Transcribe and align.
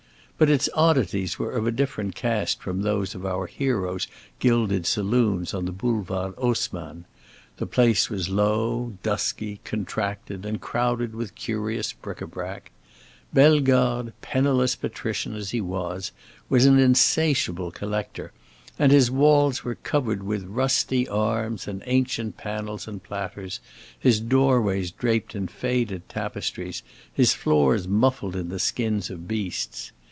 But 0.39 0.49
its 0.49 0.67
oddities 0.73 1.37
were 1.37 1.51
of 1.51 1.67
a 1.67 1.71
different 1.71 2.15
cast 2.15 2.63
from 2.63 2.81
those 2.81 3.13
of 3.13 3.27
our 3.27 3.45
hero's 3.45 4.07
gilded 4.39 4.87
saloons 4.87 5.53
on 5.53 5.65
the 5.65 5.71
Boulevard 5.71 6.33
Haussmann: 6.35 7.05
the 7.57 7.67
place 7.67 8.09
was 8.09 8.27
low, 8.27 8.93
dusky, 9.03 9.59
contracted, 9.63 10.43
and 10.43 10.59
crowded 10.59 11.13
with 11.13 11.35
curious 11.35 11.93
bric 11.93 12.21
à 12.21 12.27
brac. 12.27 12.71
Bellegarde, 13.31 14.13
penniless 14.21 14.75
patrician 14.75 15.35
as 15.35 15.51
he 15.51 15.61
was, 15.61 16.11
was 16.49 16.65
an 16.65 16.79
insatiable 16.79 17.69
collector, 17.69 18.31
and 18.79 18.91
his 18.91 19.11
walls 19.11 19.63
were 19.63 19.75
covered 19.75 20.23
with 20.23 20.41
rusty 20.47 21.07
arms 21.07 21.67
and 21.67 21.83
ancient 21.85 22.37
panels 22.37 22.87
and 22.87 23.03
platters, 23.03 23.59
his 23.99 24.19
doorways 24.19 24.89
draped 24.89 25.35
in 25.35 25.47
faded 25.47 26.09
tapestries, 26.09 26.81
his 27.13 27.31
floors 27.35 27.87
muffled 27.87 28.35
in 28.35 28.49
the 28.49 28.57
skins 28.57 29.11
of 29.11 29.27
beasts. 29.27 29.91